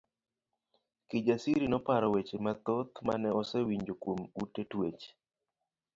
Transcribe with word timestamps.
Kijasiri 1.07 1.65
noparo 1.69 2.07
weche 2.13 2.37
mathoth 2.45 2.93
mane 3.07 3.29
osewinjo 3.39 3.93
kuom 4.01 4.19
ute 4.43 4.63
twech. 4.71 5.01